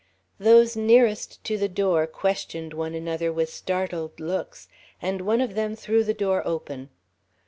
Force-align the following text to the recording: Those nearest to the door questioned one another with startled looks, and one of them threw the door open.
Those 0.39 0.75
nearest 0.75 1.43
to 1.43 1.59
the 1.59 1.69
door 1.69 2.07
questioned 2.07 2.73
one 2.73 2.95
another 2.95 3.31
with 3.31 3.53
startled 3.53 4.19
looks, 4.19 4.67
and 4.99 5.21
one 5.21 5.41
of 5.41 5.53
them 5.53 5.75
threw 5.75 6.03
the 6.03 6.11
door 6.11 6.41
open. 6.43 6.89